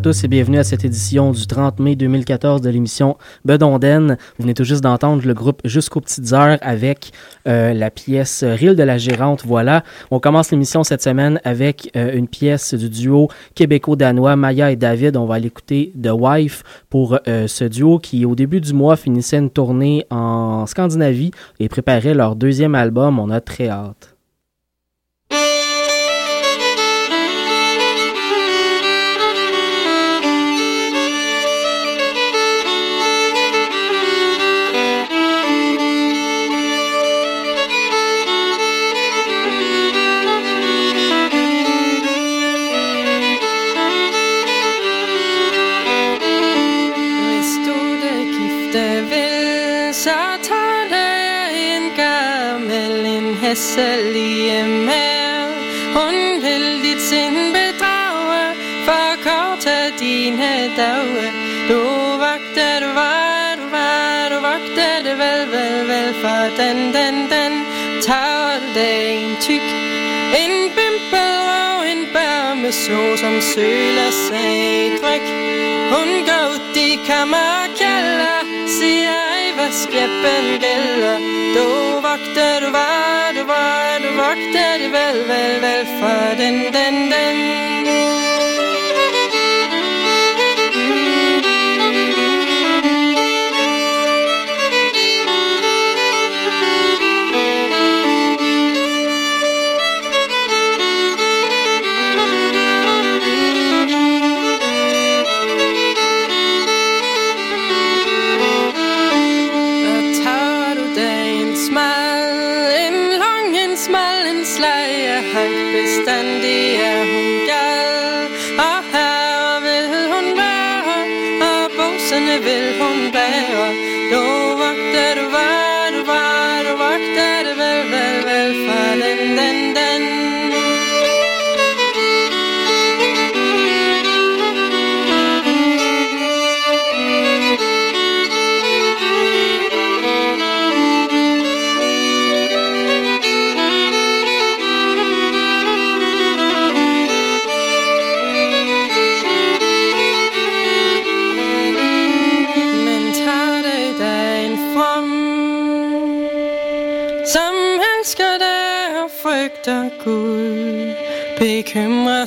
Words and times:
à 0.00 0.02
tous 0.02 0.24
et 0.24 0.28
bienvenue 0.28 0.58
à 0.58 0.64
cette 0.64 0.82
édition 0.82 1.30
du 1.30 1.46
30 1.46 1.78
mai 1.78 1.94
2014 1.94 2.62
de 2.62 2.70
l'émission 2.70 3.18
Bedonden. 3.44 4.16
Vous 4.38 4.44
venez 4.44 4.54
tout 4.54 4.64
juste 4.64 4.82
d'entendre 4.82 5.22
le 5.26 5.34
groupe 5.34 5.60
Jusqu'aux 5.66 6.00
petites 6.00 6.32
heures 6.32 6.56
avec 6.62 7.12
euh, 7.46 7.74
la 7.74 7.90
pièce 7.90 8.42
Rille 8.42 8.74
de 8.74 8.82
la 8.82 8.96
Gérante. 8.96 9.44
Voilà, 9.44 9.84
on 10.10 10.18
commence 10.18 10.52
l'émission 10.52 10.84
cette 10.84 11.02
semaine 11.02 11.38
avec 11.44 11.90
euh, 11.96 12.14
une 12.14 12.28
pièce 12.28 12.72
du 12.72 12.88
duo 12.88 13.28
québéco-danois 13.54 14.36
Maya 14.36 14.70
et 14.70 14.76
David. 14.76 15.18
On 15.18 15.26
va 15.26 15.34
aller 15.34 15.48
écouter 15.48 15.92
The 16.02 16.12
Wife 16.14 16.62
pour 16.88 17.18
euh, 17.28 17.46
ce 17.46 17.64
duo 17.64 17.98
qui 17.98 18.24
au 18.24 18.34
début 18.34 18.62
du 18.62 18.72
mois 18.72 18.96
finissait 18.96 19.36
une 19.36 19.50
tournée 19.50 20.06
en 20.08 20.64
Scandinavie 20.64 21.32
et 21.58 21.68
préparait 21.68 22.14
leur 22.14 22.36
deuxième 22.36 22.74
album. 22.74 23.18
On 23.18 23.28
a 23.28 23.42
très 23.42 23.68
hâte. 23.68 24.09
Den, 66.60 66.78
den, 66.94 67.16
den. 67.32 67.52
Tager 68.02 68.60
dagen 68.74 69.36
tyk. 69.40 69.66
En 70.42 70.54
bimpel 70.76 71.32
og 71.62 71.90
en 71.92 72.06
bærme 72.14 72.72
Så 72.72 73.16
som 73.16 73.40
søler 73.40 74.10
sig 74.26 74.90
dryk 75.02 75.26
Hun 75.92 76.08
går 76.28 76.44
ud 76.54 76.76
i 76.76 76.98
kammerkælder 77.06 78.40
Siger 78.78 79.10
ej, 79.32 79.52
hvad 79.54 79.72
skæppen 79.72 80.46
gælder. 80.64 81.18
Du 81.54 81.66
vagter, 82.00 82.60
du 82.60 82.70
var, 82.72 83.32
du 83.36 83.46
var, 83.46 83.98
du 84.04 84.16
vagter 84.16 84.72
det 84.80 84.90
vel, 84.96 85.18
vel, 85.28 85.62
vel 85.62 85.86
For 86.00 86.34
den, 86.42 86.54
den, 86.74 86.94
den. 87.12 87.69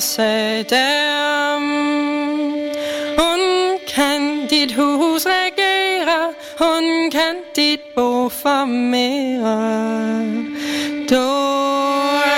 Sig 0.00 0.70
derom. 0.70 1.62
Hun 3.18 3.40
kan 3.94 4.46
dit 4.50 4.72
hus 4.72 5.26
regere 5.26 6.34
Hun 6.58 7.10
kan 7.10 7.36
dit 7.56 7.80
bo 7.94 8.28
formere. 8.28 9.56
Du 11.10 11.26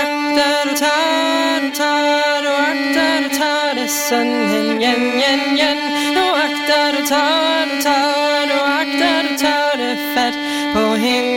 agter, 0.01 0.59
du 0.69 0.75
tager, 0.75 1.59
du 1.61 1.69
tager 1.75 2.41
Du 2.45 2.49
agter, 2.69 3.23
du 3.23 3.29
tager 3.39 3.73
det 3.73 3.81
ledsen 3.81 4.27
igen, 4.77 5.19
jen, 5.21 5.57
jen 5.57 5.77
Och 6.17 6.37
akta 6.37 6.91
du 6.91 7.05
tar, 7.07 7.65
du 7.65 7.81
tager, 7.81 8.47
du 8.47 8.57
agter, 8.79 9.23
du 9.29 9.37
tager 9.37 9.77
det 9.77 9.97
fat 10.15 10.33
på 10.73 10.95
hende. 10.95 11.36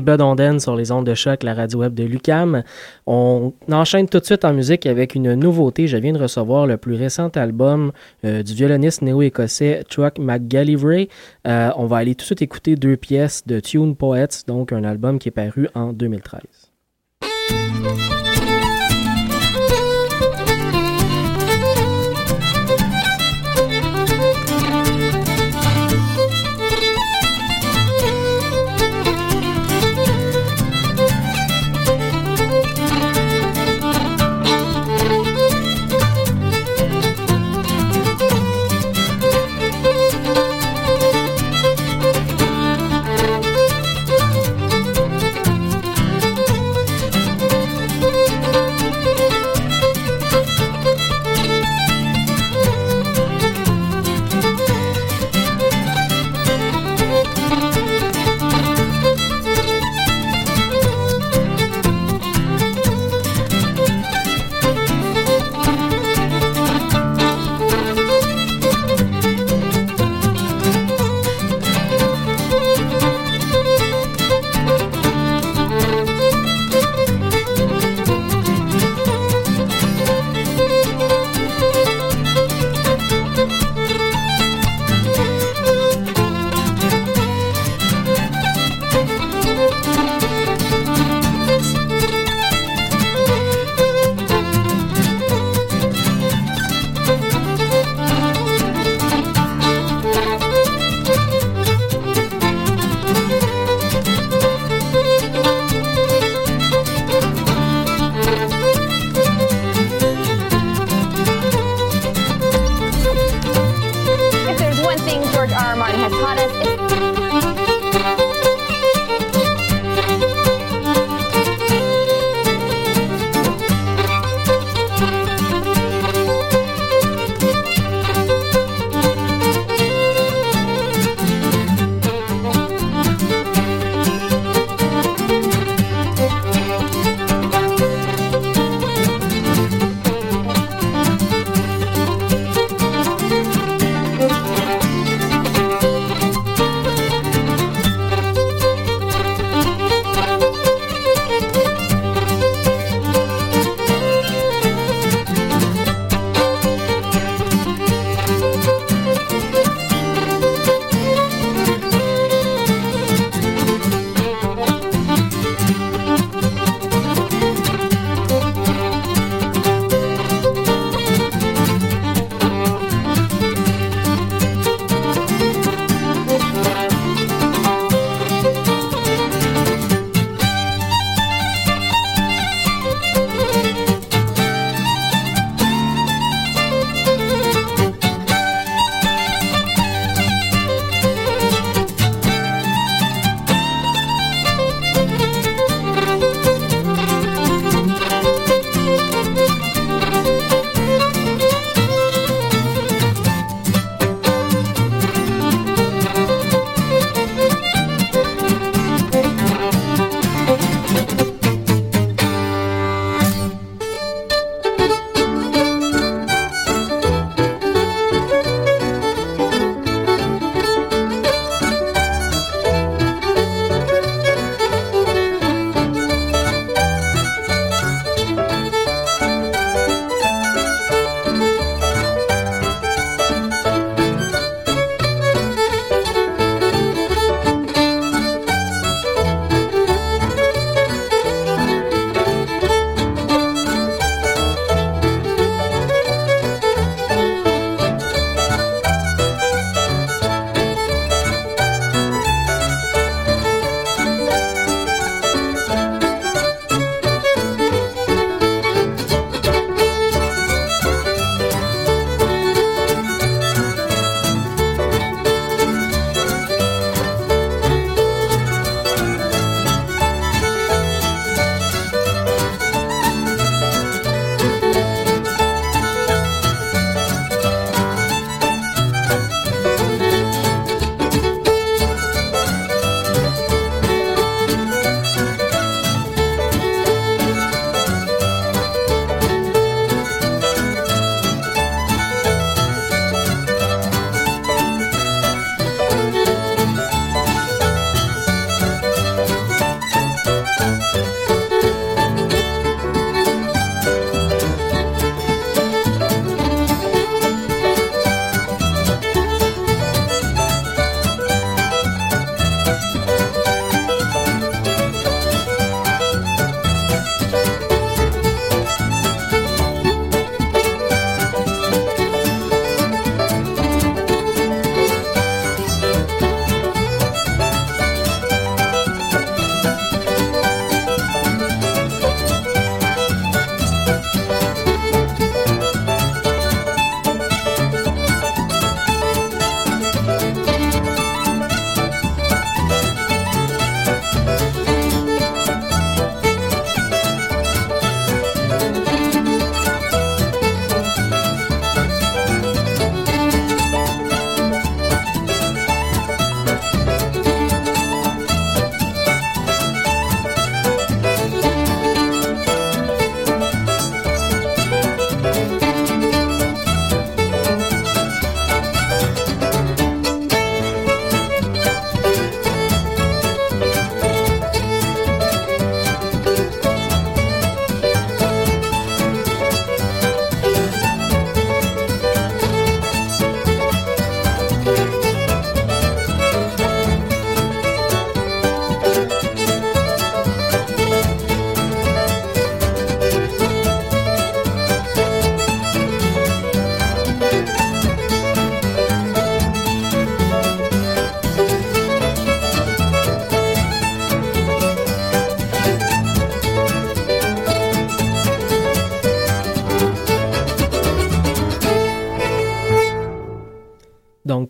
Bud 0.00 0.20
Onden 0.20 0.60
sur 0.60 0.76
les 0.76 0.90
ondes 0.90 1.06
de 1.06 1.14
choc, 1.14 1.42
la 1.42 1.54
radio 1.54 1.80
web 1.80 1.94
de 1.94 2.04
Lucam. 2.04 2.62
On 3.06 3.52
enchaîne 3.70 4.08
tout 4.08 4.18
de 4.20 4.24
suite 4.24 4.44
en 4.44 4.52
musique 4.52 4.86
avec 4.86 5.14
une 5.14 5.34
nouveauté. 5.34 5.86
Je 5.86 5.96
viens 5.96 6.12
de 6.12 6.18
recevoir 6.18 6.66
le 6.66 6.76
plus 6.76 6.94
récent 6.94 7.28
album 7.28 7.92
euh, 8.24 8.42
du 8.42 8.54
violoniste 8.54 9.02
néo-écossais 9.02 9.84
Chuck 9.88 10.18
McGallivray. 10.18 11.08
Euh, 11.46 11.70
on 11.76 11.86
va 11.86 11.98
aller 11.98 12.14
tout 12.14 12.22
de 12.22 12.26
suite 12.26 12.42
écouter 12.42 12.76
deux 12.76 12.96
pièces 12.96 13.46
de 13.46 13.60
Tune 13.60 13.96
Poets, 13.96 14.44
donc 14.46 14.72
un 14.72 14.84
album 14.84 15.18
qui 15.18 15.28
est 15.28 15.32
paru 15.32 15.68
en 15.74 15.92
2013. 15.92 16.40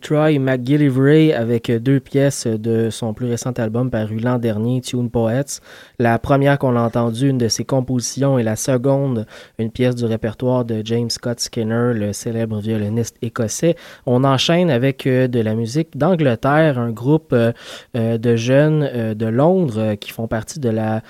Troy 0.05 0.37
McGillivray 0.37 1.33
avec 1.33 1.71
deux 1.71 1.99
pièces 1.99 2.45
de 2.45 2.91
son 2.91 3.15
plus 3.15 3.25
récent 3.25 3.53
album 3.53 3.89
paru 3.89 4.19
l'an 4.19 4.37
dernier, 4.37 4.79
Tune 4.81 5.09
Poets. 5.09 5.61
La 5.99 6.19
première 6.19 6.59
qu'on 6.59 6.75
a 6.75 6.81
entendue, 6.81 7.29
une 7.29 7.37
de 7.37 7.47
ses 7.47 7.63
compositions, 7.63 8.37
et 8.37 8.43
la 8.43 8.55
seconde, 8.55 9.25
une 9.59 9.71
pièce 9.71 9.95
du 9.95 10.05
répertoire 10.05 10.65
de 10.65 10.81
James 10.83 11.09
Scott 11.09 11.39
Skinner, 11.39 11.93
le 11.93 12.11
célèbre 12.11 12.59
violoniste 12.59 13.15
écossais. 13.21 13.75
On 14.05 14.23
enchaîne 14.23 14.69
avec 14.69 15.07
euh, 15.07 15.27
de 15.27 15.39
la 15.39 15.55
musique 15.55 15.97
d'Angleterre, 15.97 16.79
un 16.79 16.91
groupe 16.91 17.31
euh, 17.33 17.51
euh, 17.95 18.17
de 18.17 18.35
jeunes 18.35 19.13
de 19.13 19.25
Londres 19.25 19.95
qui 19.95 20.11
font 20.11 20.27
partie 20.27 20.59
de 20.59 20.69
la 20.69 21.01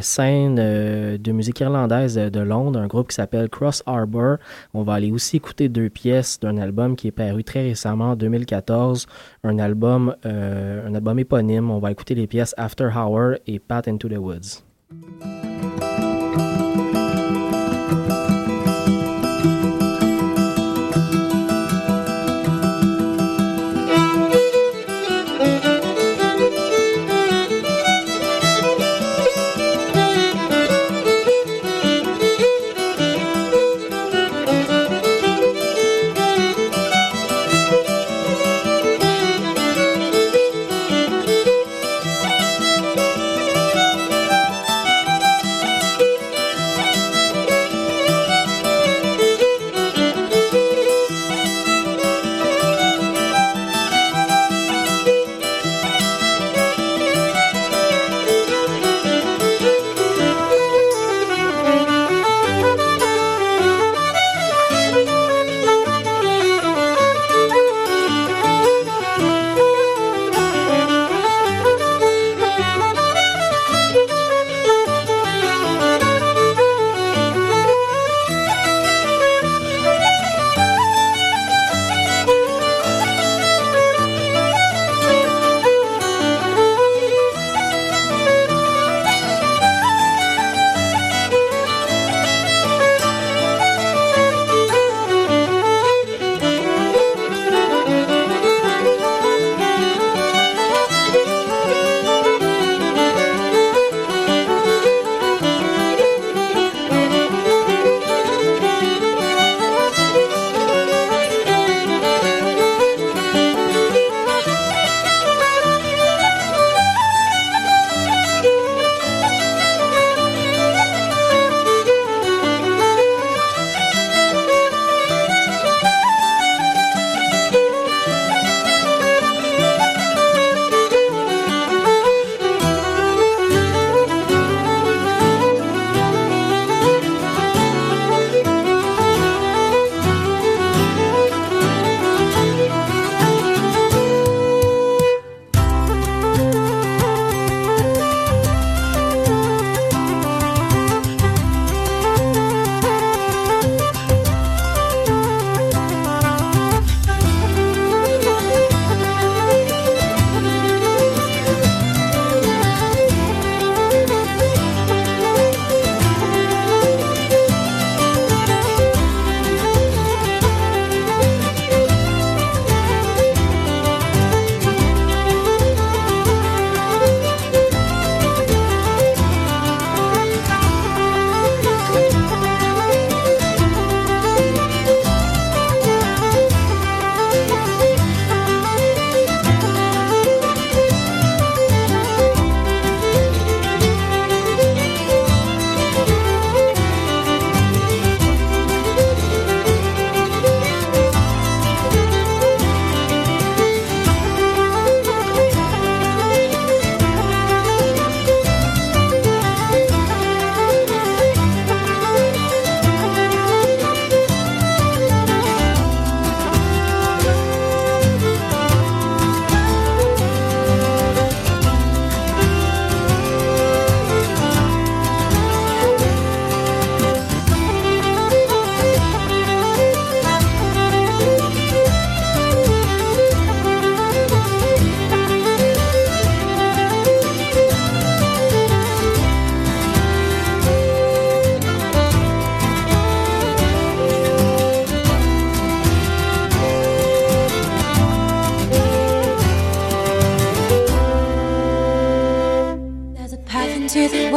scène 0.00 0.56
de 0.56 1.32
musique 1.32 1.60
irlandaise 1.60 2.16
de 2.16 2.40
Londres, 2.40 2.80
un 2.80 2.88
groupe 2.88 3.08
qui 3.08 3.14
s'appelle 3.14 3.48
Cross 3.48 3.84
Harbor. 3.86 4.38
On 4.74 4.82
va 4.82 4.94
aller 4.94 5.12
aussi 5.12 5.36
écouter 5.36 5.68
deux 5.68 5.88
pièces 5.88 6.40
d'un 6.40 6.58
album 6.58 6.96
qui 6.96 7.06
est 7.06 7.12
paru 7.12 7.44
très 7.44 7.62
récemment, 7.62 8.10
en 8.10 8.16
2014, 8.16 9.06
un 9.44 9.58
album, 9.60 10.16
un 10.24 10.94
album 10.94 11.20
éponyme. 11.20 11.70
On 11.70 11.78
va 11.78 11.92
écouter 11.92 12.16
les 12.16 12.26
pièces 12.26 12.54
After 12.56 12.88
Hour 12.94 13.34
et 13.46 13.60
Path 13.60 13.86
into 13.86 14.08
the 14.08 14.18
Woods. 14.18 14.27
Woods. 14.28 14.60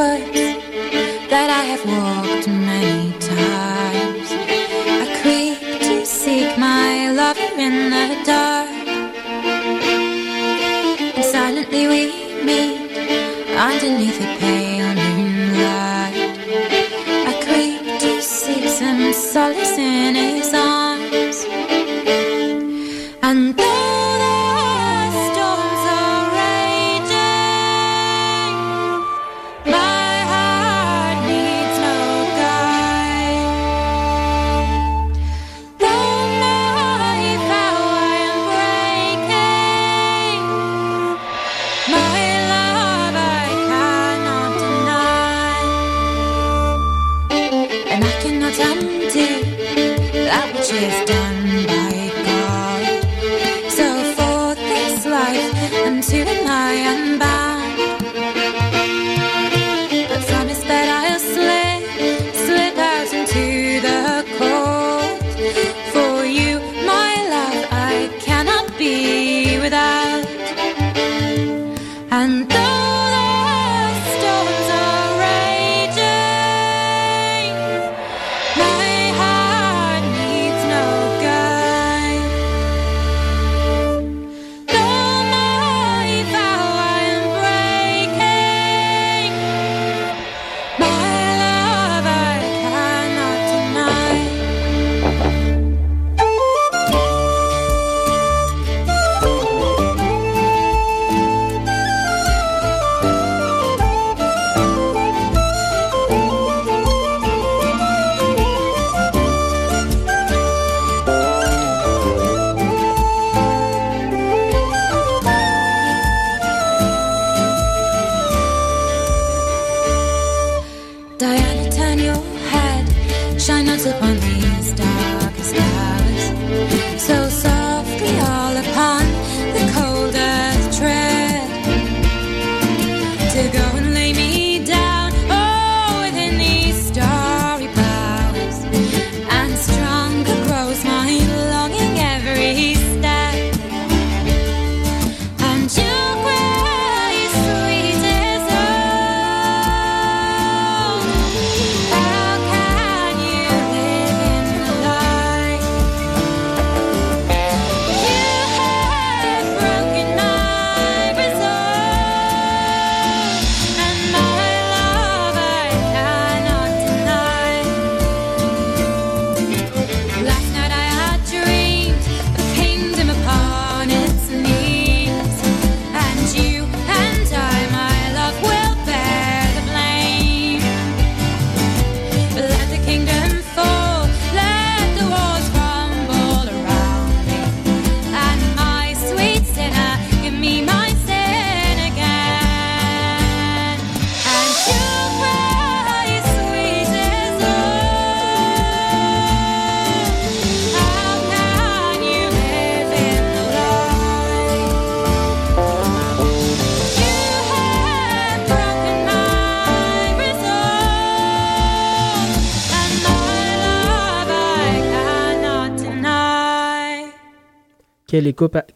that 0.02 1.50
I 1.50 1.64
have 1.72 1.84
walked 1.86 2.48
many 2.48 3.12
times. 3.20 4.28
I 5.02 5.06
creep 5.22 5.60
to 5.88 6.06
seek 6.06 6.58
my 6.58 7.12
lover 7.12 7.50
in 7.58 7.92
the 7.92 8.08
dark. 8.26 8.70
And 11.16 11.26
silently 11.26 11.88
we 11.88 12.02
meet 12.44 12.92
underneath 13.56 14.20
a 14.22 14.40
pale. 14.40 14.61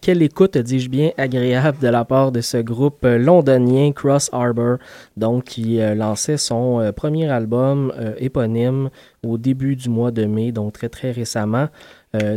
Quelle 0.02 0.24
écoute, 0.24 0.58
dis-je 0.58 0.90
bien, 0.90 1.12
agréable 1.18 1.78
de 1.80 1.88
la 1.88 2.04
part 2.04 2.32
de 2.32 2.42
ce 2.42 2.58
groupe 2.58 3.04
londonien 3.04 3.92
Cross 3.92 4.32
Harbor, 4.34 4.78
donc 5.18 5.44
qui 5.44 5.80
euh, 5.80 5.94
lançait 5.94 6.38
son 6.38 6.80
euh, 6.80 6.92
premier 6.92 7.30
album 7.30 7.94
euh, 7.96 8.16
éponyme 8.18 8.90
au 9.24 9.38
début 9.38 9.76
du 9.76 9.90
mois 9.90 10.10
de 10.10 10.26
mai, 10.26 10.52
donc 10.52 10.74
très 10.74 10.90
très 10.90 11.12
récemment. 11.12 11.68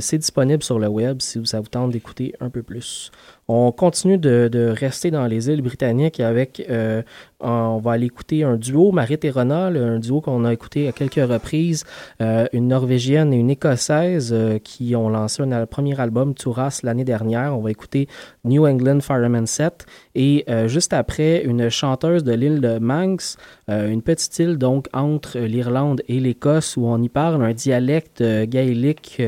c'est 0.01 0.19
disponible 0.19 0.63
sur 0.63 0.79
le 0.79 0.89
web 0.89 1.21
si 1.21 1.41
ça 1.47 1.61
vous 1.61 1.69
tente 1.69 1.93
d'écouter 1.93 2.35
un 2.41 2.51
peu 2.51 2.63
plus. 2.63 3.11
On 3.51 3.73
continue 3.73 4.19
de, 4.19 4.75
rester 4.79 5.11
dans 5.11 5.25
les 5.25 5.49
îles 5.49 5.63
britanniques 5.63 6.21
avec, 6.21 6.63
euh, 6.69 7.01
on 7.41 7.79
va 7.79 7.93
aller 7.93 8.05
écouter 8.05 8.45
un 8.45 8.57
duo, 8.57 8.93
Marit 8.93 9.21
et 9.23 9.31
Ronald, 9.31 9.75
un 9.75 9.99
duo 9.99 10.21
qu'on 10.21 10.45
a 10.45 10.53
écouté 10.53 10.87
à 10.87 10.93
quelques 10.93 11.15
reprises, 11.15 11.85
euh, 12.21 12.45
une 12.53 12.69
Norvégienne 12.69 13.33
et 13.33 13.39
une 13.39 13.49
Écossaise 13.49 14.35
euh, 14.35 14.59
qui 14.59 14.95
ont 14.95 15.09
lancé 15.09 15.43
un, 15.43 15.65
premier 15.65 15.99
album, 15.99 16.35
Touras, 16.35 16.81
l'année 16.83 17.07
dernière. 17.07 17.57
On 17.57 17.63
va 17.63 17.71
écouter 17.71 18.07
New 18.45 18.67
England 18.67 19.01
Fireman 19.01 19.47
Set 19.47 19.87
et 20.15 20.45
juste 20.67 20.93
après, 20.93 21.43
une 21.43 21.71
chanteuse 21.71 22.25
de 22.25 22.33
l'île 22.33 22.61
de 22.61 22.79
Manx, 22.79 23.39
une 23.69 24.03
petite 24.03 24.39
île 24.41 24.59
donc 24.59 24.89
entre 24.93 25.39
l'Irlande 25.39 26.03
et 26.09 26.21
l'Écosse 26.21 26.77
où 26.77 26.85
on 26.85 27.01
y 27.01 27.09
parle 27.09 27.43
un 27.43 27.53
dialecte 27.53 28.23
gaélique 28.23 29.23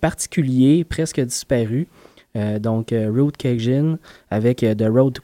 particulier, 0.00 0.84
presque 0.84 1.20
disparu. 1.20 1.88
Euh, 2.36 2.58
donc, 2.58 2.92
euh, 2.92 3.10
Road 3.10 3.36
Cajun 3.36 3.98
avec 4.30 4.62
euh, 4.62 4.74
The 4.74 4.88
Road 4.88 5.14
to 5.14 5.22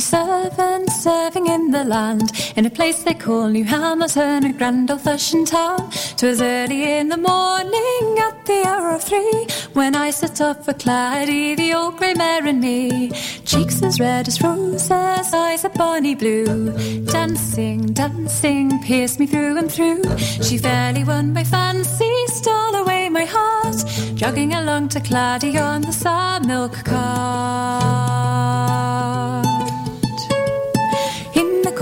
Clady. 0.00 0.90
serving 1.04 1.46
in 1.46 1.70
the 1.70 1.84
land, 1.84 2.32
in 2.56 2.66
a 2.66 2.70
place 2.70 3.02
they 3.02 3.14
call 3.14 3.48
New 3.48 3.64
Hamilton, 3.64 4.44
a 4.44 4.52
grand 4.52 4.90
old 4.90 5.02
fashioned 5.02 5.46
town. 5.46 5.90
'Twas 6.16 6.40
early 6.40 6.98
in 6.98 7.08
the 7.08 7.16
morning 7.16 8.18
at 8.26 8.44
the 8.46 8.64
hour 8.66 8.94
of 8.94 9.02
three, 9.04 9.46
when 9.74 9.94
I 9.94 10.10
set 10.10 10.40
off 10.40 10.64
for 10.64 10.72
Claddy, 10.72 11.56
the 11.56 11.74
old 11.74 11.98
grey 11.98 12.14
mare 12.14 12.46
and 12.46 12.60
me. 12.60 13.10
Cheeks 13.44 13.82
as 13.82 14.00
red 14.00 14.26
as 14.26 14.42
roses, 14.42 14.90
eyes 14.90 15.64
a 15.64 15.68
bonny 15.68 16.14
blue. 16.14 16.72
Dancing, 17.04 17.92
dancing, 17.92 18.82
pierced 18.82 19.20
me 19.20 19.26
through 19.26 19.58
and 19.58 19.70
through. 19.70 20.02
She 20.18 20.58
fairly 20.58 21.04
won 21.04 21.32
my 21.32 21.44
fancy, 21.44 22.14
stole 22.26 22.76
away 22.82 23.08
my 23.08 23.26
heart, 23.26 23.78
jogging 24.14 24.54
along 24.54 24.88
to 24.90 25.00
Claddy 25.00 25.60
on 25.60 25.82
the 25.82 25.92
sour 25.92 26.40
milk 26.40 26.74
cart. 26.84 28.23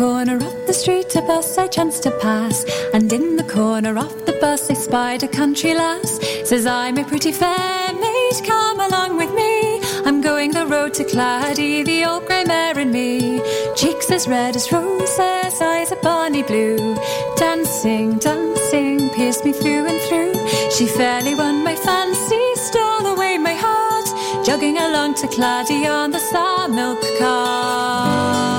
Corner 0.03 0.35
of 0.35 0.67
the 0.67 0.73
street, 0.75 1.15
a 1.15 1.23
bus 1.23 1.57
I 1.57 1.69
chanced 1.69 2.03
to 2.03 2.11
pass, 2.19 2.65
and 2.93 3.13
in 3.13 3.37
the 3.37 3.45
corner 3.45 3.97
of 3.97 4.27
the 4.27 4.37
bus 4.41 4.69
I 4.69 4.75
spied 4.75 5.23
a 5.23 5.29
country 5.29 5.75
lass. 5.75 6.19
Says 6.49 6.67
I'm 6.67 6.99
a 6.99 7.05
pretty 7.05 7.31
fair 7.31 7.93
maid, 7.93 8.37
come 8.45 8.81
along 8.81 9.17
with 9.17 9.33
me. 9.33 9.81
I'm 10.05 10.21
going 10.21 10.51
the 10.51 10.67
road 10.67 10.93
to 10.95 11.05
Claddy, 11.05 11.85
the 11.85 12.05
old 12.05 12.27
grey 12.27 12.43
mare 12.43 12.77
and 12.77 12.91
me. 12.91 13.41
Cheeks 13.77 14.11
as 14.11 14.27
red 14.27 14.57
as 14.57 14.73
roses, 14.73 15.21
eyes 15.21 15.93
a 15.93 15.97
bonny 16.03 16.43
blue. 16.43 16.97
Dancing, 17.37 18.19
dancing, 18.19 19.09
pierced 19.11 19.45
me 19.45 19.53
through 19.53 19.87
and 19.87 20.01
through. 20.09 20.35
She 20.77 20.89
fairly 20.89 21.37
won 21.37 21.63
my 21.63 21.77
fancy, 21.77 22.45
stole 22.57 23.07
away 23.07 23.39
my 23.39 23.55
heart. 23.55 24.09
Jogging 24.45 24.79
along 24.79 25.15
to 25.21 25.29
Claddy 25.29 25.87
on 25.89 26.11
the 26.11 26.19
sour 26.19 26.67
milk 26.67 27.01
cart. 27.21 28.52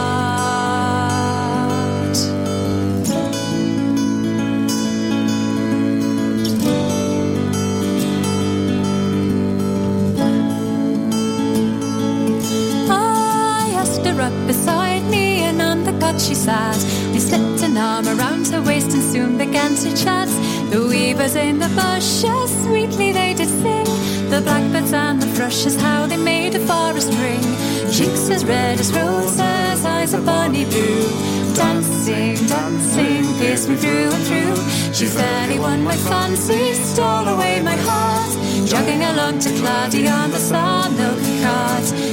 She 16.23 16.35
sat. 16.35 16.77
I 17.15 17.17
slipped 17.17 17.61
an 17.63 17.75
arm 17.75 18.07
around 18.07 18.47
her 18.47 18.61
waist 18.61 18.93
and 18.93 19.03
soon 19.03 19.37
began 19.37 19.75
to 19.75 19.89
chat. 19.95 20.29
The 20.71 20.85
weavers 20.87 21.35
in 21.35 21.59
the 21.59 21.67
bushes 21.75 22.49
sweetly 22.63 23.11
they 23.11 23.33
did 23.33 23.49
sing. 23.49 23.85
The 24.29 24.39
blackbirds 24.41 24.93
and 24.93 25.21
the 25.21 25.27
thrushes, 25.35 25.75
how 25.75 26.07
they 26.07 26.17
made 26.17 26.55
a 26.55 26.59
forest 26.59 27.11
ring. 27.19 27.43
Cheeks 27.91 28.29
as 28.29 28.45
red 28.45 28.79
as 28.79 28.93
roses, 28.93 29.85
eyes 29.85 30.13
a 30.13 30.21
bonny 30.21 30.63
blue. 30.65 31.09
Dancing, 31.55 32.35
dancing, 32.47 33.25
pierced 33.39 33.67
me 33.67 33.75
through 33.75 34.11
and 34.15 34.23
through. 34.27 34.93
She 34.93 35.05
fairly 35.05 35.59
won 35.59 35.83
my 35.83 35.97
fancy, 35.97 36.73
stole 36.73 37.27
away 37.27 37.61
my 37.61 37.75
heart. 37.75 38.31
Jogging 38.65 39.03
along 39.03 39.39
to 39.39 39.49
Claddy 39.49 40.07
on 40.07 40.31
the 40.31 40.39
sour 40.39 40.89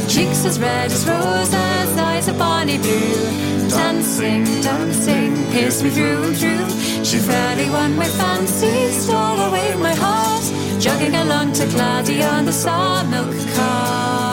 Cheeks 0.08 0.44
as 0.44 0.58
red 0.58 0.90
as 0.90 1.06
roses, 1.06 1.54
eyes 1.54 2.26
a 2.26 2.32
bonny 2.32 2.78
blue. 2.78 3.68
Dancing, 3.68 4.44
dancing, 4.60 5.34
pierced 5.52 5.84
me 5.84 5.90
through 5.90 6.24
and 6.24 6.36
through. 6.36 7.04
She 7.04 7.18
fairly 7.18 7.70
won 7.70 7.94
my 7.96 8.08
fancy, 8.08 8.90
stole 8.90 9.40
away 9.48 9.74
my 9.76 9.94
heart. 9.94 10.44
Jogging 10.80 11.14
along 11.14 11.52
to 11.52 11.64
Claddy 11.66 12.28
on 12.28 12.44
the 12.44 12.52
sour 12.52 13.04
milk 13.04 13.36
cart. 13.54 14.29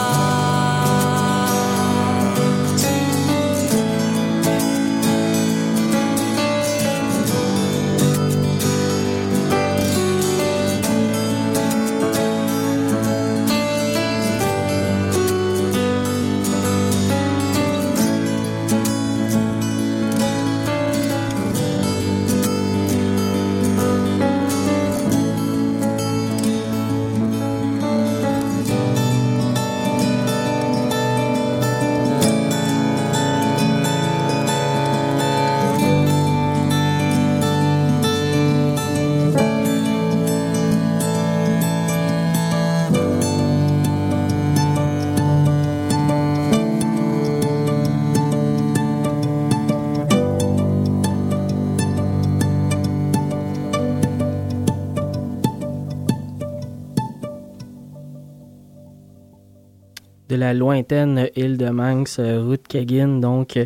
La 60.38 60.54
lointaine 60.54 61.30
île 61.36 61.58
de 61.58 61.70
Manx, 61.70 62.20
euh, 62.20 62.42
route 62.42 62.68
Kaggin, 62.68 63.20
donc 63.20 63.58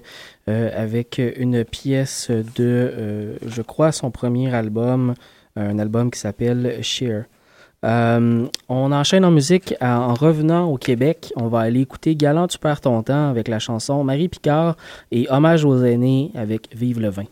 euh, 0.48 0.70
avec 0.76 1.22
une 1.38 1.64
pièce 1.64 2.32
de, 2.32 2.44
euh, 2.60 3.36
je 3.46 3.62
crois, 3.62 3.92
son 3.92 4.12
premier 4.12 4.54
album, 4.54 5.14
un 5.56 5.78
album 5.80 6.10
qui 6.10 6.20
s'appelle 6.20 6.80
Sheer. 6.82 7.26
On 7.84 8.92
enchaîne 8.92 9.26
en 9.26 9.32
musique 9.32 9.74
en 9.82 10.14
revenant 10.14 10.70
au 10.72 10.78
Québec. 10.78 11.34
On 11.36 11.48
va 11.48 11.62
aller 11.62 11.82
écouter 11.82 12.16
Galant, 12.16 12.48
tu 12.48 12.58
perds 12.58 12.82
ton 12.82 13.02
temps 13.04 13.30
avec 13.30 13.48
la 13.48 13.60
chanson 13.60 14.04
Marie 14.04 14.30
Picard 14.30 14.78
et 15.12 15.28
Hommage 15.30 15.66
aux 15.66 15.84
aînés 15.84 16.32
avec 16.36 16.70
Vive 16.76 17.00
le 17.00 17.10
vin. 17.10 17.26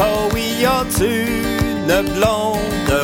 Oh 0.00 0.28
oui, 0.32 0.64
as-tu 0.64 1.26
une 1.78 2.14
blonde? 2.14 3.00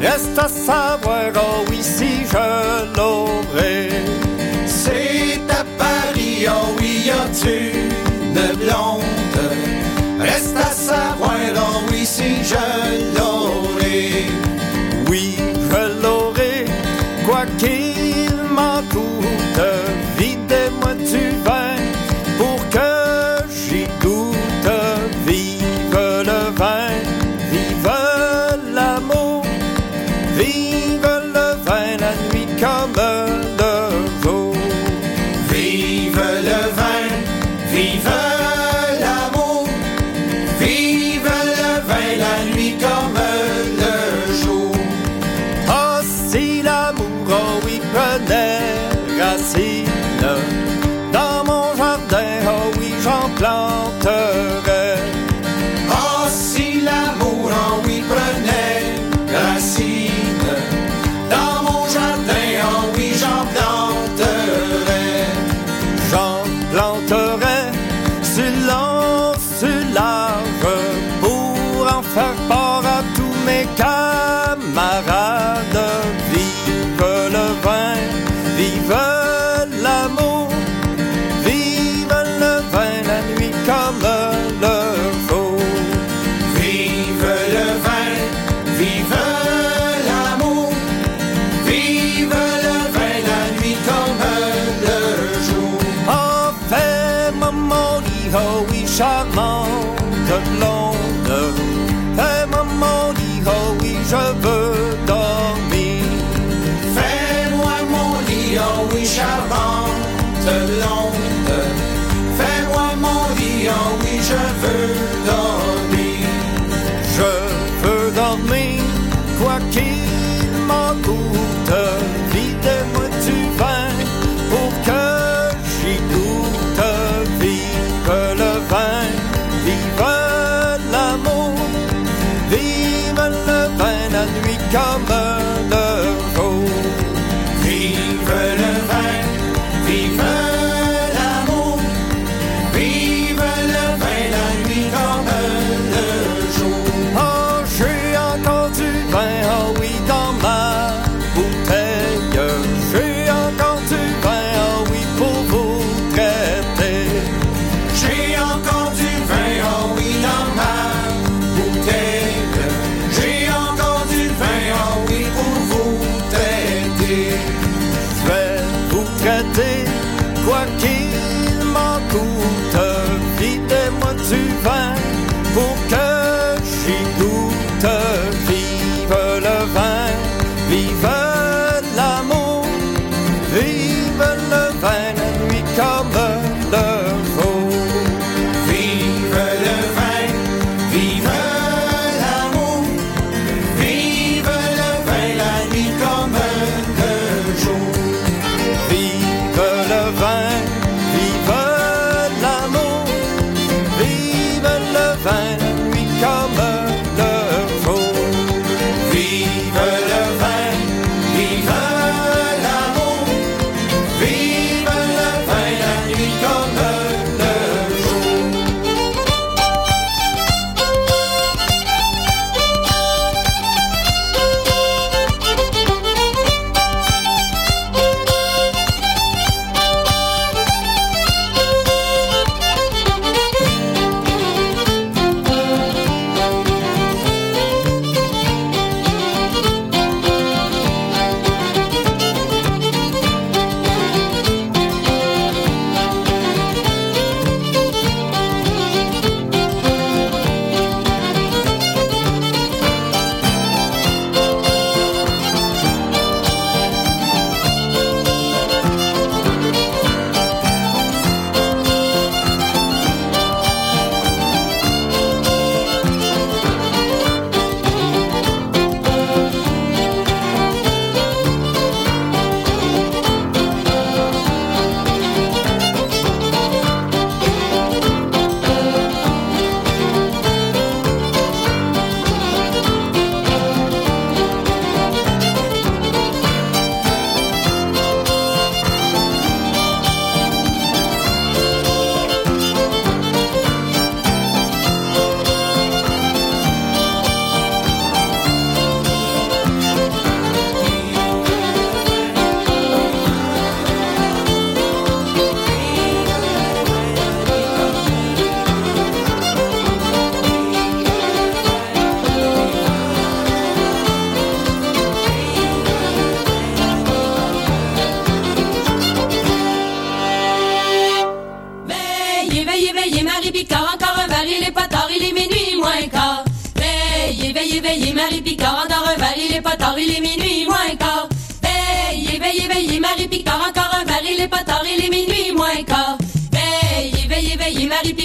Reste 0.00 0.38
à 0.38 0.48
savoir, 0.48 1.30
oh 1.36 1.64
oui, 1.70 1.82
si 1.82 2.24
je 2.26 2.96
l'aurais. 2.96 3.90
C'est 4.66 5.40
à 5.50 5.64
Paris, 5.78 6.46
oh 6.48 6.74
oui, 6.78 7.10
as-tu 7.10 7.72
une 8.24 8.56
blonde? 8.56 9.11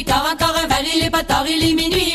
tard, 0.08 0.26
encore 0.34 0.55
un 0.58 0.68
verre, 0.68 0.86
il 0.95 1.03
est 1.03 1.10
pas 1.10 1.24
tard, 1.24 1.45
il 1.47 1.64
est 1.70 1.74
minuit. 1.74 2.07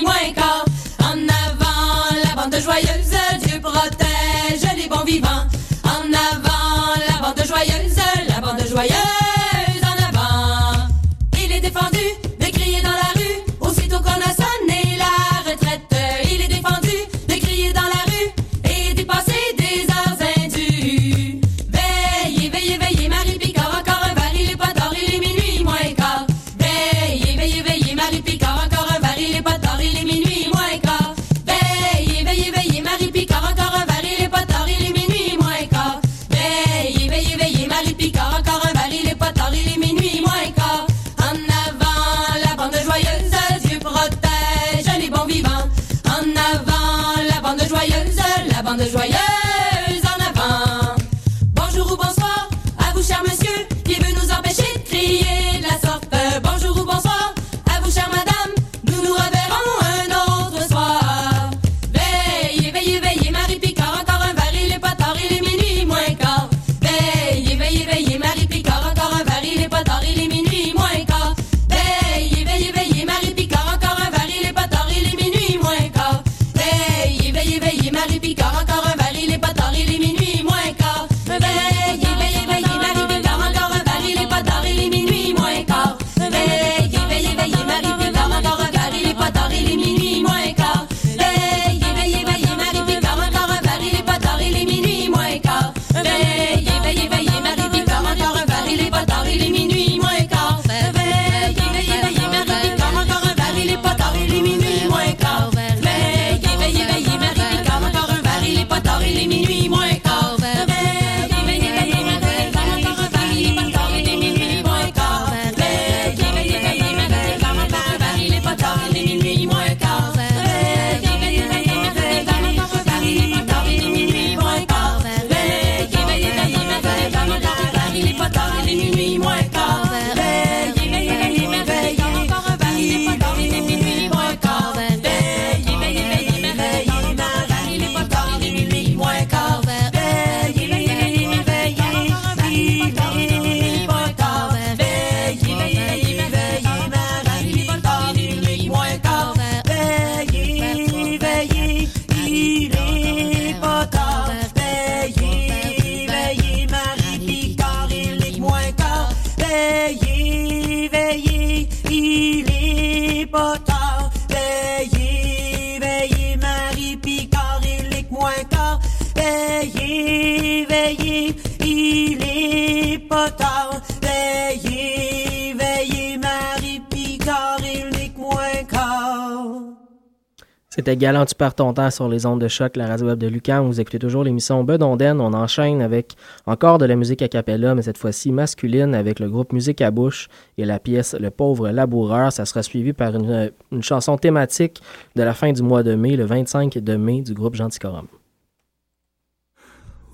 C'était 180.83 180.97
Galant, 180.97 181.25
tu 181.25 181.37
perds 181.37 181.55
ton 181.55 181.73
temps 181.73 181.93
sur 181.93 182.09
les 182.09 182.27
ondes 182.27 182.41
de 182.41 182.49
choc, 182.49 182.75
la 182.75 182.89
radio 182.89 183.07
web 183.07 183.17
de 183.17 183.29
Lucan. 183.29 183.63
Vous 183.65 183.81
écoutez 183.81 184.01
toujours 184.01 184.25
l'émission 184.25 184.65
Bedonden. 184.65 185.21
On 185.21 185.33
enchaîne 185.33 185.81
avec 185.81 186.17
encore 186.45 186.79
de 186.79 186.87
la 186.87 186.97
musique 186.97 187.23
a 187.23 187.29
cappella, 187.29 187.77
mais 187.77 187.83
cette 187.83 187.99
fois-ci 187.99 188.33
masculine 188.33 188.93
avec 188.93 189.21
le 189.21 189.31
groupe 189.31 189.53
Musique 189.53 189.81
à 189.81 189.93
bouche 189.93 190.27
et 190.59 190.65
la 190.65 190.81
pièce 190.81 191.15
Le 191.21 191.31
pauvre 191.31 191.69
laboureur. 191.69 192.33
Ça 192.33 192.45
sera 192.47 192.65
suivi 192.65 192.93
par 192.93 193.15
une, 193.15 193.53
une 193.71 193.83
chanson 193.85 194.17
thématique 194.17 194.83
de 195.15 195.23
la 195.23 195.35
fin 195.35 195.53
du 195.53 195.63
mois 195.63 195.85
de 195.85 195.95
mai, 195.95 196.17
le 196.17 196.25
25 196.25 196.77
de 196.79 196.97
mai, 196.97 197.21
du 197.21 197.33
groupe 197.33 197.55
Genticorum. 197.55 198.09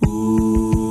Qui 0.05 0.88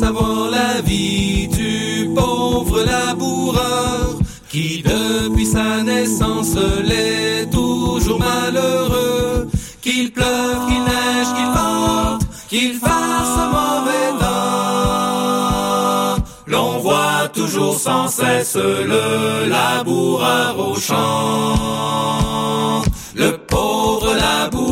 savoir 0.00 0.50
la 0.50 0.80
vie 0.80 1.46
du 1.48 2.08
pauvre 2.14 2.82
laboureur 2.82 4.18
qui 4.50 4.82
depuis 4.82 5.44
sa 5.44 5.82
naissance 5.82 6.56
l'est 6.90 7.50
toujours 7.50 8.18
malheureux. 8.18 9.48
Qu'il 9.82 10.10
pleuve, 10.12 10.60
qu'il 10.68 10.82
neige, 10.92 11.30
qu'il 11.36 11.50
vente, 11.58 12.22
qu'il 12.48 12.74
fasse 12.86 13.38
mauvais 13.56 14.10
temps. 14.22 14.56
L'on 16.46 16.72
voit 16.78 17.28
toujours 17.34 17.78
sans 17.78 18.08
cesse 18.08 18.56
le 18.56 19.48
laboureur 19.48 20.52
au 20.68 20.74
champ. 20.76 21.56
Le 23.14 23.30
pauvre 23.52 24.14
laboureur 24.14 24.69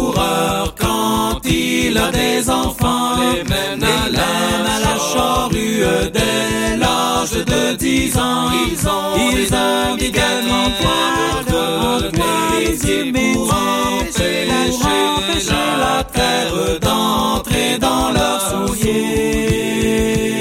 a 1.99 2.11
des 2.11 2.51
enfants 2.51 3.17
les 3.21 3.45
mène 3.45 3.83
à 3.83 4.09
la, 4.11 4.31
à 4.75 4.81
la 4.81 4.97
charrue 4.99 5.83
dès 6.13 6.77
l'âge 6.77 7.33
de 7.33 7.77
dix 7.77 8.17
ans. 8.17 8.51
ils 8.67 8.87
ont 8.87 9.17
ils 9.33 9.55
ont 9.55 9.97
des 9.97 10.11
gamins 10.11 10.71
de 11.47 12.11
métier 12.17 13.13
pour 13.13 13.53
empêcher 13.53 14.47
la 15.85 16.05
terre 16.05 16.79
d'entrer 16.81 17.79
dans 17.79 18.11
leurs 18.13 18.43
souliers 18.51 20.38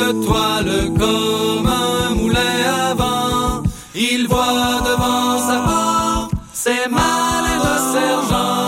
de 0.00 0.08
toile 0.24 0.74
comme 0.98 1.66
un 1.66 2.14
moulin 2.14 2.56
à 2.82 2.94
vent. 2.94 3.62
Il 3.94 4.26
voit 4.28 4.80
devant 4.90 5.38
sa 5.48 5.58
porte 5.68 6.32
ses 6.52 6.84
malins 6.90 7.62
de 7.68 7.76
sergent 7.94 8.60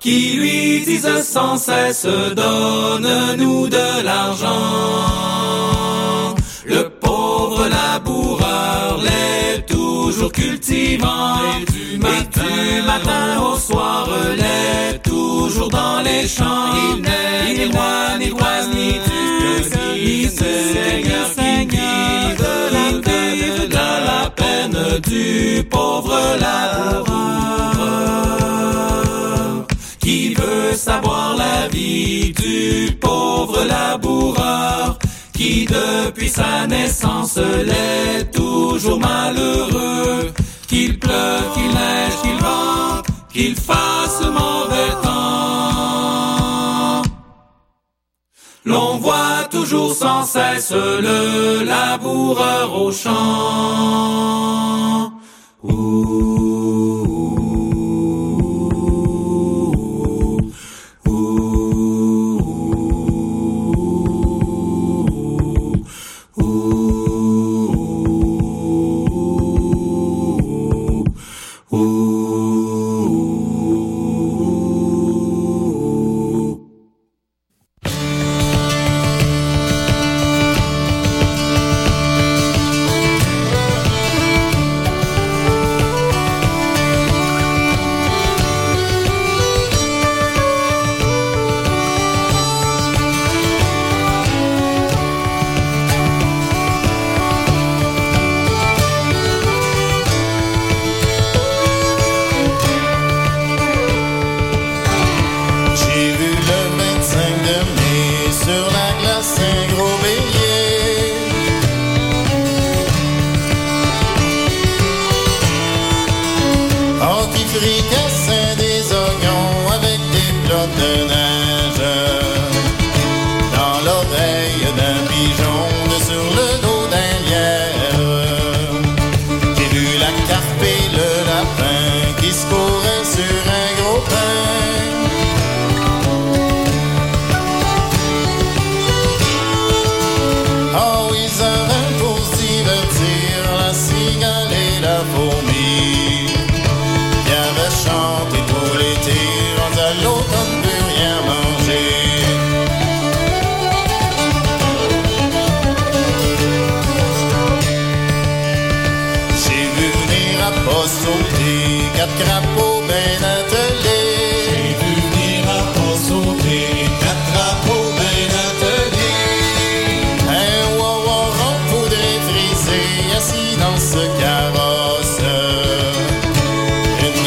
qui 0.00 0.18
lui 0.38 0.84
disent 0.84 1.22
sans 1.22 1.56
cesse 1.56 2.06
donne-nous 2.40 3.68
de 3.68 3.88
l'argent. 4.08 4.58
Le 6.64 6.82
pauvre 7.04 7.62
laboureur 7.68 8.88
l'est 9.04 9.41
toujours 10.12 10.32
cultivant 10.32 11.36
et 11.56 11.64
du 11.72 11.98
matin, 11.98 13.40
au 13.40 13.56
soir 13.56 14.08
l'est 14.36 14.98
toujours 15.02 15.70
dans 15.70 16.02
les 16.02 16.28
champs. 16.28 16.74
Il 16.74 17.02
n'est 17.02 17.54
ni 17.58 17.72
roi, 17.72 18.18
ni 18.18 18.30
roi, 18.30 18.66
ni 18.74 19.00
ni 20.04 20.28
seigneur 20.28 21.26
qui 21.34 21.66
guide 21.66 22.46
la 22.72 22.92
de 22.92 23.74
la 23.74 24.30
peine 24.30 24.78
du 25.08 25.64
pauvre 25.64 26.20
laboureur. 26.40 27.72
Qui 30.00 30.34
veut 30.34 30.74
savoir 30.76 31.36
la 31.36 31.68
vie 31.68 32.32
du 32.32 32.92
pauvre 33.00 33.64
laboureur 33.64 34.98
qui 35.42 35.64
depuis 35.64 36.28
sa 36.28 36.66
naissance 36.68 37.36
l'est 37.36 38.30
toujours 38.30 39.00
malheureux 39.00 40.32
qu'il 40.68 40.98
pleuve, 41.00 41.52
qu'il 41.54 41.72
neige, 41.80 42.16
qu'il 42.22 42.38
vente, 42.38 43.06
qu'il 43.32 43.56
fasse 43.56 44.20
mauvais 44.40 44.92
temps. 45.02 45.82
L'on 48.64 48.98
voit 48.98 49.48
toujours 49.50 49.92
sans 49.94 50.22
cesse 50.24 50.70
le 50.72 51.64
laboureur 51.64 52.80
au 52.80 52.92
champ. 52.92 54.32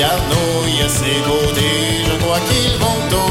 Une 0.05 0.11
garnouille 0.11 0.83
assez 0.83 1.19
beauté, 1.25 2.03
je 2.05 2.15
crois 2.23 2.39
qu'ils 2.41 2.77
vont 2.77 3.17
au 3.17 3.24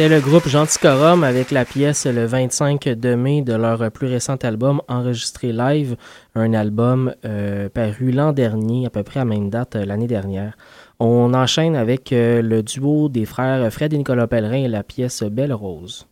C'était 0.00 0.14
le 0.14 0.22
groupe 0.22 0.48
Genticorum 0.48 1.24
avec 1.24 1.50
la 1.50 1.66
pièce 1.66 2.06
le 2.06 2.24
25 2.24 2.88
de 2.88 3.14
mai 3.14 3.42
de 3.42 3.52
leur 3.52 3.90
plus 3.90 4.06
récent 4.06 4.36
album 4.36 4.80
enregistré 4.88 5.52
live, 5.52 5.94
un 6.34 6.54
album 6.54 7.12
euh, 7.26 7.68
paru 7.68 8.10
l'an 8.10 8.32
dernier, 8.32 8.86
à 8.86 8.90
peu 8.90 9.02
près 9.02 9.20
à 9.20 9.26
même 9.26 9.50
date 9.50 9.76
euh, 9.76 9.84
l'année 9.84 10.06
dernière. 10.06 10.56
On 11.00 11.34
enchaîne 11.34 11.76
avec 11.76 12.14
euh, 12.14 12.40
le 12.40 12.62
duo 12.62 13.10
des 13.10 13.26
frères 13.26 13.70
Fred 13.70 13.92
et 13.92 13.98
Nicolas 13.98 14.26
Pellerin 14.26 14.64
et 14.64 14.68
la 14.68 14.82
pièce 14.82 15.22
Belle 15.22 15.52
Rose. 15.52 16.06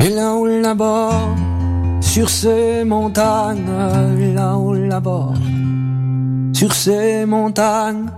Et 0.00 0.10
là-haut 0.10 0.46
là-bas, 0.46 1.12
sur 2.02 2.28
ces 2.28 2.84
montagnes, 2.84 3.64
là-haut 4.34 4.74
là-bas, 4.74 5.32
sur 6.52 6.74
ces 6.74 7.24
montagnes, 7.24 8.10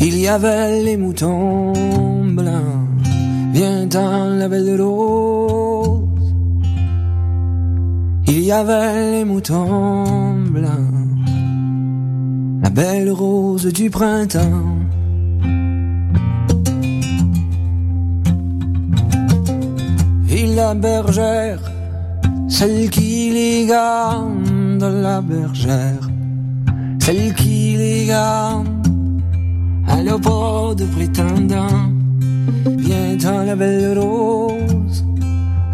il 0.00 0.18
y 0.18 0.28
avait 0.28 0.82
les 0.82 0.96
moutons 0.96 1.72
blancs. 2.24 2.88
Viens 3.52 3.86
dans 3.86 4.38
la 4.38 4.48
belle 4.48 4.80
rose. 4.80 6.34
Il 8.26 8.40
y 8.44 8.52
avait 8.52 9.10
les 9.10 9.24
moutons 9.24 10.34
blancs. 10.56 10.94
La 12.62 12.70
belle 12.70 13.10
rose 13.10 13.66
du 13.66 13.90
printemps. 13.90 14.76
Et 20.30 20.46
la 20.54 20.74
bergère, 20.74 21.60
celle 22.48 22.90
qui 22.90 23.30
les 23.32 23.66
garde, 23.66 24.82
la 24.82 25.20
bergère, 25.20 26.08
celle 27.00 27.34
qui 27.34 27.76
les 27.76 28.06
garde. 28.06 28.77
Elle 29.90 30.08
a 30.08 30.18
pas 30.18 30.74
de 30.74 30.84
prétendant, 30.84 31.90
viens 32.76 33.16
la 33.44 33.56
belle 33.56 33.98
rose. 33.98 35.04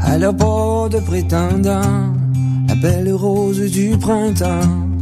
Elle 0.06 0.24
a 0.24 0.32
pas 0.32 0.88
de 0.90 0.98
prétendant, 1.00 2.14
la 2.68 2.74
belle 2.76 3.12
rose 3.12 3.60
du 3.70 3.96
printemps. 3.98 4.93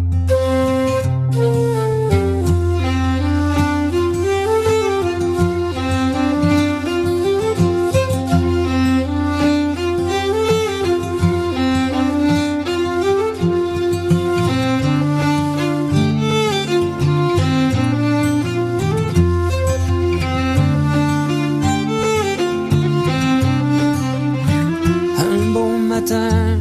Matin, 26.03 26.59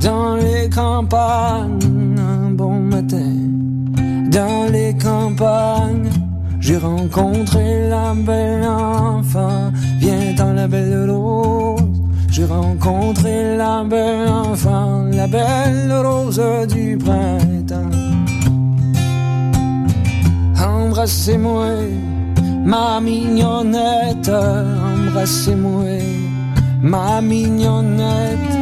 dans 0.00 0.36
les 0.36 0.68
campagnes, 0.68 2.16
un 2.18 2.50
bon 2.52 2.80
matin, 2.80 3.34
dans 4.30 4.72
les 4.72 4.94
campagnes, 4.96 6.10
j'ai 6.60 6.78
rencontré 6.78 7.88
la 7.88 8.14
belle 8.14 8.64
enfant, 8.64 9.72
viens 9.98 10.34
dans 10.36 10.52
la 10.52 10.68
belle 10.68 11.10
rose. 11.10 11.80
J'ai 12.30 12.46
rencontré 12.46 13.56
la 13.56 13.84
belle 13.84 14.28
enfant, 14.28 15.04
la 15.12 15.26
belle 15.26 15.92
rose 15.92 16.40
du 16.68 16.96
printemps. 16.96 17.98
Embrassez-moi, 20.58 21.66
ma 22.64 23.00
mignonnette, 23.00 24.30
embrassez-moi, 24.30 25.98
ma 26.80 27.20
mignonnette. 27.20 28.61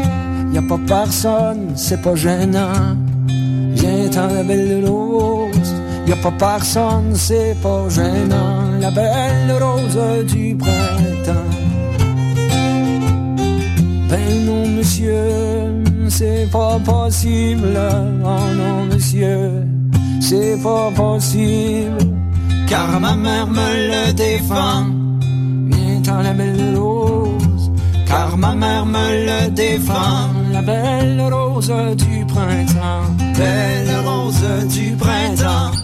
Y 0.53 0.59
a 0.59 0.63
pas 0.63 0.81
personne, 0.87 1.73
c'est 1.77 2.03
pas 2.03 2.15
gênant. 2.15 2.97
Viens 3.75 4.09
dans 4.09 4.35
la 4.35 4.43
belle 4.43 4.85
rose, 4.87 5.75
y 6.07 6.13
a 6.13 6.17
pas 6.17 6.33
personne, 6.33 7.15
c'est 7.15 7.57
pas 7.63 7.89
gênant, 7.89 8.79
la 8.81 8.91
belle 8.91 9.53
rose 9.63 10.27
du 10.27 10.57
printemps. 10.57 11.51
Ben 14.09 14.45
non, 14.45 14.67
monsieur, 14.77 15.83
c'est 16.09 16.49
pas 16.51 16.79
possible, 16.85 17.79
oh 18.25 18.55
non, 18.57 18.87
monsieur, 18.93 19.65
c'est 20.21 20.59
pas 20.63 20.91
possible, 20.95 21.99
car 22.69 22.99
ma 23.01 23.15
mère 23.15 23.47
me 23.47 23.89
le 23.93 24.13
défend. 24.13 24.85
Viens 26.03 26.23
la 26.23 26.33
belle 26.33 26.77
rose, 26.77 27.71
car 28.07 28.37
ma 28.37 28.55
mère 28.55 28.85
me 28.85 29.27
le 29.27 29.51
défend, 29.51 30.29
la 30.53 30.63
belle 30.63 31.21
rose 31.21 31.73
du 31.97 32.25
printemps, 32.27 33.15
belle 33.37 33.91
rose 34.05 34.67
du 34.69 34.97
printemps. 34.97 35.80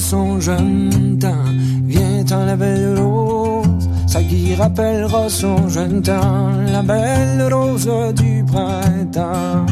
Son 0.00 0.40
jeune 0.40 1.18
temps. 1.18 1.48
Vient 1.84 2.24
en 2.32 2.44
la 2.44 2.56
belle 2.56 2.98
rose, 2.98 3.88
ça 4.06 4.22
qui 4.22 4.54
rappellera 4.54 5.28
son 5.28 5.68
jeune 5.68 6.02
temps, 6.02 6.50
la 6.72 6.82
belle 6.82 7.52
rose 7.52 7.90
du 8.14 8.44
printemps. 8.44 9.66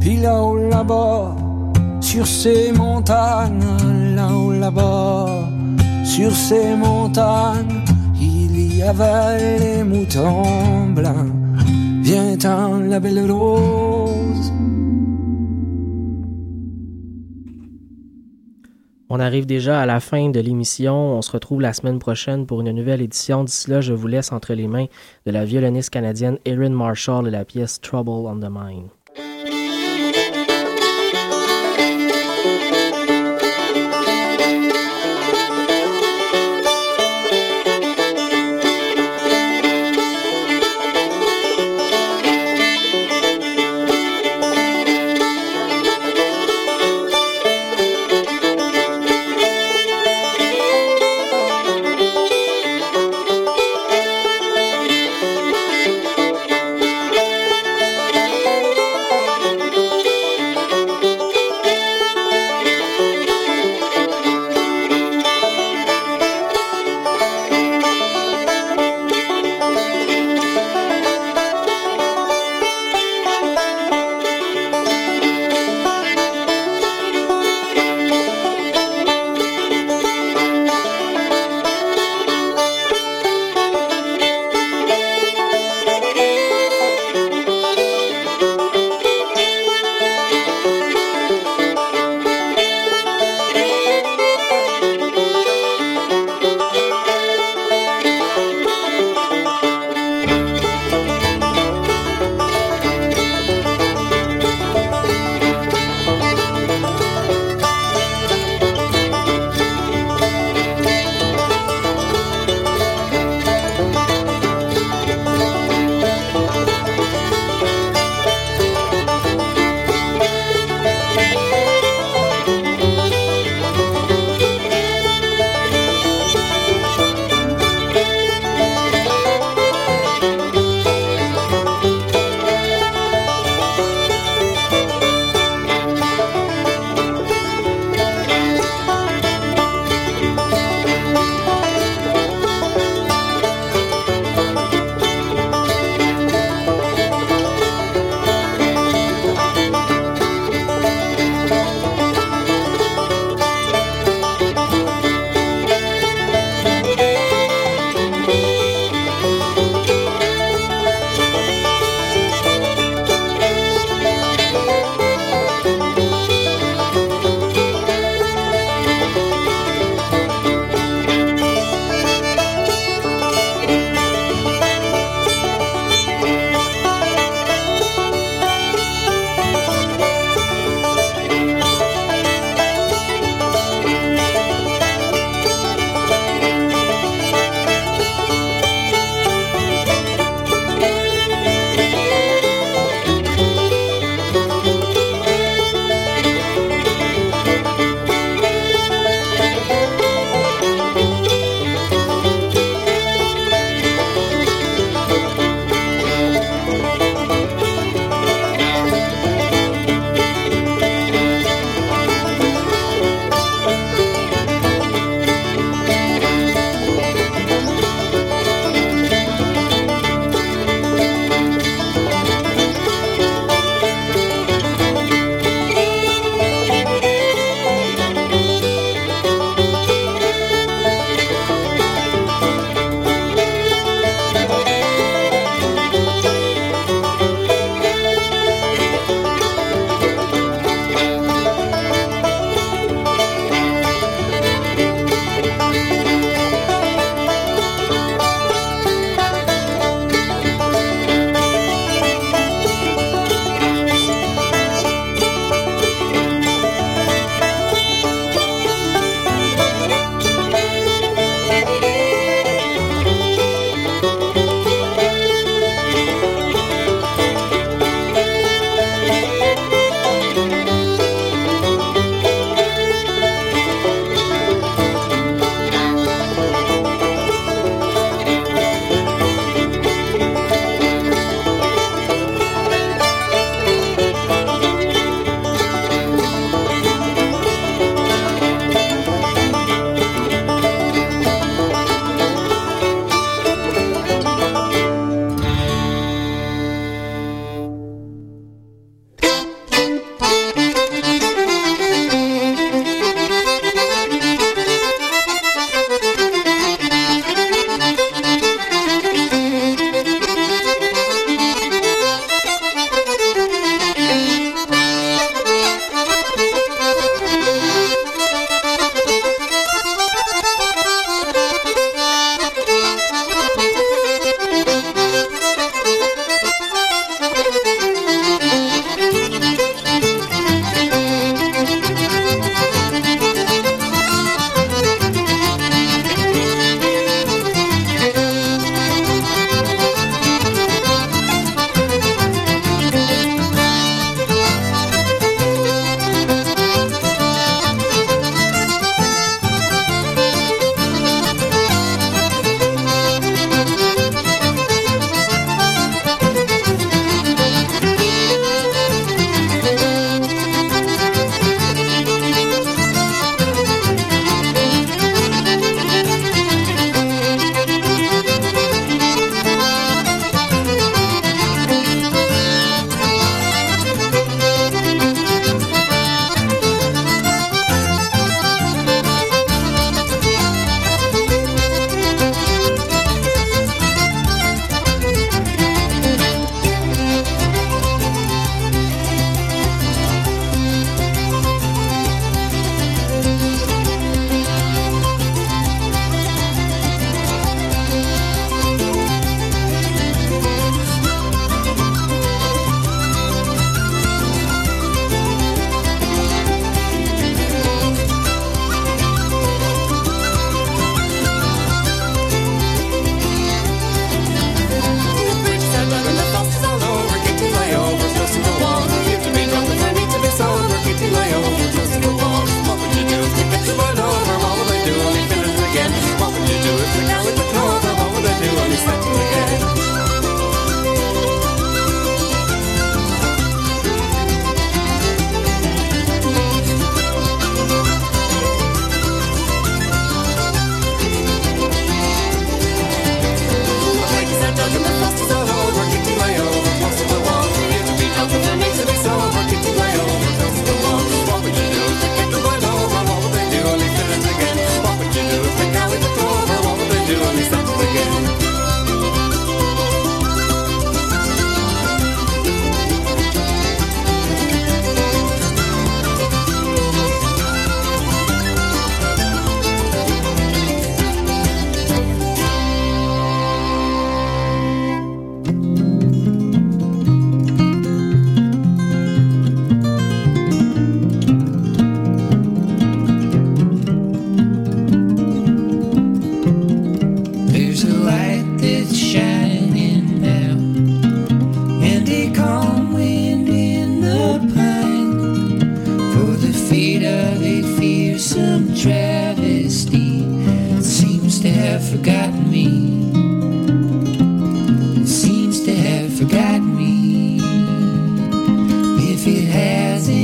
Puis 0.00 0.16
là-haut 0.16 0.68
là-bas, 0.68 1.36
sur 2.00 2.26
ces 2.26 2.72
montagnes, 2.72 3.64
là-haut 4.14 4.52
là-bas, 4.52 5.48
sur 6.04 6.32
ces 6.32 6.76
montagnes, 6.76 7.80
il 8.20 8.76
y 8.76 8.82
avait 8.82 9.58
les 9.58 9.84
moutons 9.84 10.86
blancs. 10.94 11.32
Viens 12.02 12.36
en 12.44 12.80
la 12.80 13.00
belle 13.00 13.30
rose. 13.30 13.93
Arrive 19.24 19.46
déjà 19.46 19.80
à 19.80 19.86
la 19.86 20.00
fin 20.00 20.28
de 20.30 20.38
l'émission. 20.38 20.94
On 20.94 21.22
se 21.22 21.32
retrouve 21.32 21.60
la 21.60 21.72
semaine 21.72 21.98
prochaine 21.98 22.46
pour 22.46 22.60
une 22.60 22.70
nouvelle 22.70 23.02
édition. 23.02 23.42
D'ici 23.42 23.70
là, 23.70 23.80
je 23.80 23.92
vous 23.92 24.06
laisse 24.06 24.30
entre 24.30 24.54
les 24.54 24.68
mains 24.68 24.86
de 25.26 25.32
la 25.32 25.44
violoniste 25.44 25.90
canadienne 25.90 26.38
Erin 26.44 26.70
Marshall 26.70 27.26
et 27.26 27.30
la 27.30 27.44
pièce 27.44 27.80
Trouble 27.80 28.10
on 28.10 28.38
the 28.38 28.50
Mind. 28.50 29.03